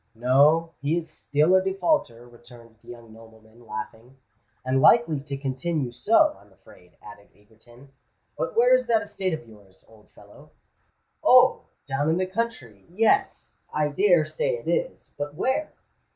"No—he 0.15 0.97
is 0.97 1.11
still 1.11 1.53
a 1.53 1.63
defaulter," 1.63 2.27
returned 2.27 2.75
the 2.81 2.87
young 2.87 3.13
nobleman, 3.13 3.67
laughing. 3.67 4.17
"And 4.65 4.81
likely 4.81 5.19
to 5.19 5.37
continue 5.37 5.91
so, 5.91 6.39
I'm 6.41 6.51
afraid," 6.51 6.97
added 7.03 7.29
Egerton. 7.35 7.89
"But 8.35 8.57
where 8.57 8.73
is 8.73 8.87
that 8.87 9.03
estate 9.03 9.35
of 9.35 9.47
yours, 9.47 9.85
old 9.87 10.09
fellow?" 10.09 10.53
"Oh! 11.23 11.65
down 11.85 12.09
in 12.09 12.17
the 12.17 12.25
country——" 12.25 12.87
"Yes—I 12.89 13.89
dare 13.89 14.25
say 14.25 14.57
it 14.57 14.67
is. 14.67 15.13
But 15.19 15.35
where?" 15.35 15.71